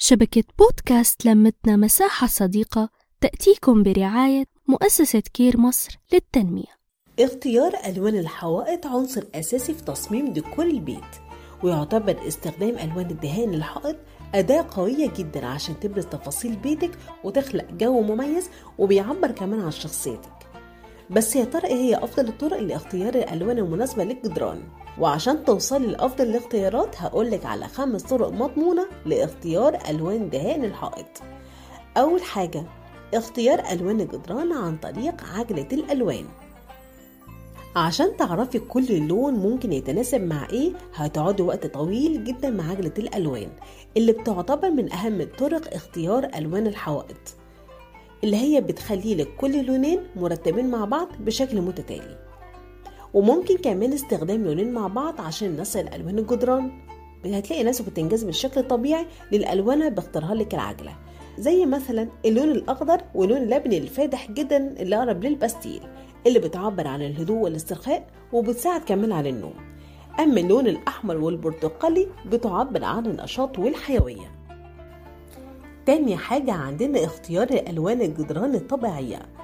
[0.00, 2.88] شبكة بودكاست لمتنا مساحة صديقة
[3.20, 6.78] تأتيكم برعاية مؤسسة كير مصر للتنمية.
[7.20, 11.04] اختيار ألوان الحوائط عنصر أساسي في تصميم ديكور البيت
[11.62, 13.96] ويعتبر استخدام ألوان الدهان للحائط
[14.34, 16.90] أداة قوية جدا عشان تبرز تفاصيل بيتك
[17.24, 20.32] وتخلق جو مميز وبيعبر كمان عن شخصيتك.
[21.10, 24.62] بس يا ترى إيه هي أفضل الطرق لاختيار الألوان المناسبة للجدران؟
[25.00, 31.22] وعشان توصلي لأفضل الاختيارات هقولك على خمس طرق مضمونة لاختيار ألوان دهان الحائط.
[31.96, 32.64] أول حاجة
[33.14, 36.24] اختيار ألوان الجدران عن طريق عجلة الألوان.
[37.76, 43.48] عشان تعرفي كل لون ممكن يتناسب مع إيه هتقعدي وقت طويل جدا مع عجلة الألوان
[43.96, 47.34] اللي بتعتبر من أهم طرق اختيار ألوان الحوائط
[48.24, 52.27] اللي هي بتخلي لك كل لونين مرتبين مع بعض بشكل متتالي.
[53.14, 56.70] وممكن كمان استخدام لونين مع بعض عشان نسل ألوان الجدران.
[57.24, 60.92] هتلاقي ناس بتنجذب بشكل طبيعي للألوان باختارها لك العجلة
[61.38, 65.82] زي مثلا اللون الأخضر واللون اللبني الفاتح جدا اللي أقرب للباستيل
[66.26, 69.54] اللي بتعبر عن الهدوء والاسترخاء وبتساعد كمان على النوم.
[70.20, 74.38] أما اللون الأحمر والبرتقالي بتعبر عن النشاط والحيوية.
[75.86, 79.37] تاني حاجة عندنا اختيار ألوان الجدران الطبيعية.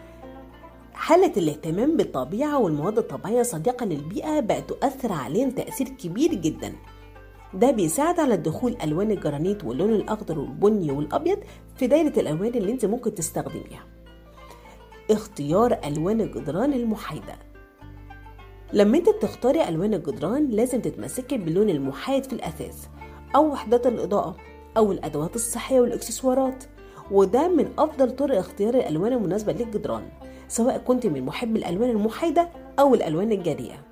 [1.04, 6.72] حالة الاهتمام بالطبيعة والمواد الطبيعية صديقة للبيئة بقت تؤثر علينا تأثير كبير جدا.
[7.54, 11.38] ده بيساعد على دخول ألوان الجرانيت واللون الأخضر والبني والأبيض
[11.76, 13.86] في دايرة الألوان اللي انت ممكن تستخدميها.
[15.10, 17.38] اختيار ألوان الجدران المحايدة.
[18.72, 22.88] لما انت بتختاري ألوان الجدران لازم تتمسكي باللون المحايد في الأساس
[23.36, 24.36] أو وحدات الإضاءة
[24.76, 26.64] أو الأدوات الصحية والإكسسوارات.
[27.10, 30.02] وده من أفضل طرق اختيار الألوان المناسبة للجدران
[30.48, 33.82] سواء كنت من محب الألوان المحايدة أو الألوان الجارية.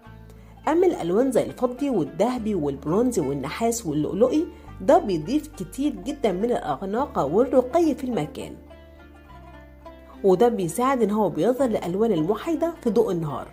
[0.69, 4.47] أما الألوان زي الفضي والذهبي والبرونزي والنحاس واللؤلؤي
[4.81, 8.55] ده بيضيف كتير جدا من الأناقة والرقي في المكان.
[10.25, 13.49] وده بيساعد إن هو بيظهر الالوان المحايدة في ضوء النهار.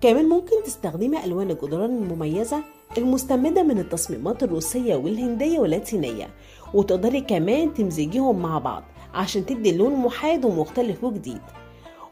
[0.00, 2.62] كمان ممكن تستخدمي ألوان الجدران المميزة
[2.98, 6.28] المستمدة من التصميمات الروسية والهندية واللاتينية
[6.74, 8.82] وتقدري كمان تمزجيهم مع بعض.
[9.14, 11.40] عشان تدي لون محايد ومختلف وجديد.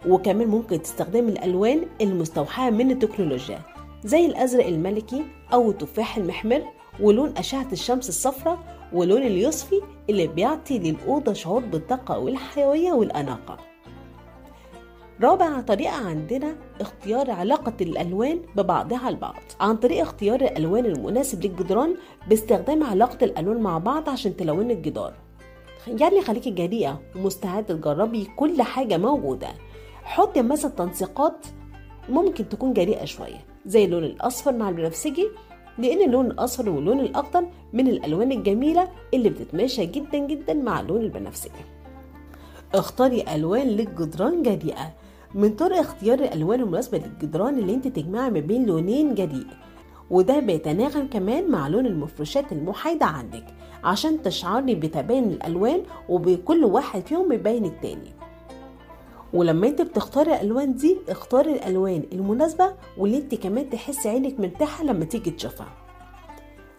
[0.08, 3.60] وكمان ممكن تستخدمي الألوان المستوحاة من التكنولوجيا
[4.04, 6.62] زي الأزرق الملكي أو التفاح المحمر
[7.00, 8.58] ولون أشعة الشمس الصفراء
[8.92, 9.80] ولون اليوسفي
[10.10, 13.56] اللي بيعطي للأوضة شعور بالطاقة والحيوية والأناقة.
[15.22, 19.42] رابع طريقة عندنا اختيار علاقة الألوان ببعضها البعض.
[19.60, 21.94] عن طريق اختيار الألوان المناسب للجدران
[22.28, 25.14] باستخدام علاقة الألوان مع بعض عشان تلون الجدار.
[25.86, 29.48] يعني خليكي جريئة ومستعدة تجربي كل حاجة موجودة.
[30.02, 31.46] حطي مثلا تنسيقات
[32.08, 35.28] ممكن تكون جريئة شوية زي اللون الأصفر مع البنفسجي
[35.78, 41.62] لأن اللون الأصفر واللون الأخضر من الألوان الجميلة اللي بتتماشى جدا جدا مع اللون البنفسجي.
[42.74, 44.94] اختاري ألوان للجدران جريئة.
[45.34, 49.46] من طرق اختيار الألوان المناسبة للجدران اللي انت تجمعي ما بين لونين جريء
[50.12, 53.44] وده بيتناغم كمان مع لون المفروشات المحايدة عندك
[53.84, 58.12] عشان تشعري بتباين الألوان وبكل واحد فيهم يبين التاني.
[59.32, 65.04] ولما انت بتختاري الألوان دي اختاري الألوان المناسبة واللي انت كمان تحسي عينك مرتاحة لما
[65.04, 65.68] تيجي تشوفها.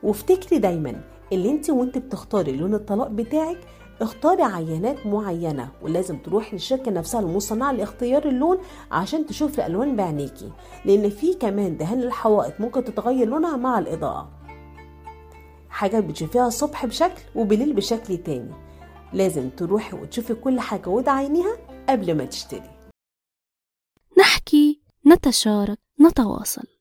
[0.04, 1.02] وافتكري دايما
[1.34, 3.58] اللي انت وانت بتختاري لون الطلاق بتاعك
[4.04, 8.58] اختاري عينات معينة ولازم تروحي للشركة نفسها المصنعة لاختيار اللون
[8.92, 10.52] عشان تشوفي الألوان بعينيكي
[10.86, 14.32] لأن في كمان دهان الحوائط ممكن تتغير لونها مع الإضاءة.
[15.70, 18.54] حاجات بتشوفيها الصبح بشكل وبالليل بشكل تاني.
[19.14, 21.58] لازم تروحي وتشوفي كل حاجة وتعينيها
[21.90, 22.72] قبل ما تشتري.
[24.20, 26.73] نحكي نتشارك نتواصل.